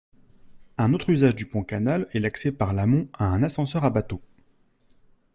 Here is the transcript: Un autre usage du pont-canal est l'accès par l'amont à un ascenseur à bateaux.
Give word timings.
Un 0.79 0.93
autre 0.95 1.11
usage 1.11 1.35
du 1.35 1.45
pont-canal 1.45 2.07
est 2.11 2.19
l'accès 2.19 2.51
par 2.51 2.73
l'amont 2.73 3.07
à 3.13 3.25
un 3.27 3.43
ascenseur 3.43 3.83
à 3.83 3.91
bateaux. 3.91 4.23